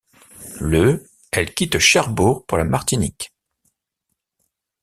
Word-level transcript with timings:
Le 0.59 1.03
elle 1.29 1.53
quitte 1.53 1.77
Cherbourg 1.77 2.43
pour 2.47 2.57
la 2.57 2.63
Martinique. 2.63 3.31